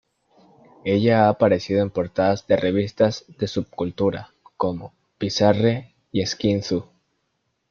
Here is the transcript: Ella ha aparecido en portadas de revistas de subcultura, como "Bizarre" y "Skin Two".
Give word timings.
Ella 0.83 1.27
ha 1.27 1.29
aparecido 1.29 1.83
en 1.83 1.91
portadas 1.91 2.47
de 2.47 2.55
revistas 2.57 3.23
de 3.37 3.45
subcultura, 3.47 4.31
como 4.57 4.95
"Bizarre" 5.19 5.93
y 6.11 6.25
"Skin 6.25 6.61
Two". 6.67 6.89